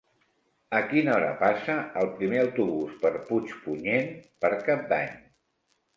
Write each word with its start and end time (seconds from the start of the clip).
A 0.77 0.79
quina 0.93 1.11
hora 1.15 1.27
passa 1.41 1.75
el 2.03 2.09
primer 2.21 2.41
autobús 2.45 2.97
per 3.05 3.11
Puigpunyent 3.29 4.11
per 4.47 4.53
Cap 4.71 4.87
d'Any? 4.95 5.13